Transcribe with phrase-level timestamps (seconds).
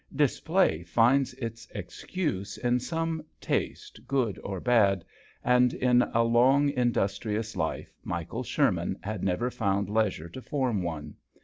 [0.15, 5.05] Display finds its excuse in some taste good or bad,
[5.43, 10.81] and in a long indus trious life Michael Sherman had never found leisure to form
[10.81, 11.17] one.